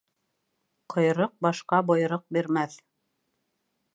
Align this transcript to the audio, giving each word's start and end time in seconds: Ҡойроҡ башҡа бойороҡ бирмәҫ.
Ҡойроҡ 0.93 1.35
башҡа 1.47 1.81
бойороҡ 1.91 2.25
бирмәҫ. 2.37 2.79